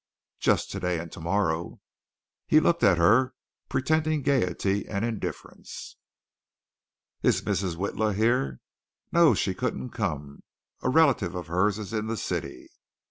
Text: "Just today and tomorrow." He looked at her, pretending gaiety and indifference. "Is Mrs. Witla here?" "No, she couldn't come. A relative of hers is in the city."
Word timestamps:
"Just 0.39 0.71
today 0.71 0.97
and 0.97 1.11
tomorrow." 1.11 1.79
He 2.47 2.59
looked 2.59 2.81
at 2.83 2.97
her, 2.97 3.35
pretending 3.69 4.23
gaiety 4.23 4.87
and 4.87 5.05
indifference. 5.05 5.95
"Is 7.21 7.43
Mrs. 7.43 7.75
Witla 7.75 8.15
here?" 8.15 8.61
"No, 9.11 9.35
she 9.35 9.53
couldn't 9.53 9.91
come. 9.91 10.41
A 10.81 10.89
relative 10.89 11.35
of 11.35 11.45
hers 11.45 11.77
is 11.77 11.93
in 11.93 12.07
the 12.07 12.17
city." 12.17 12.71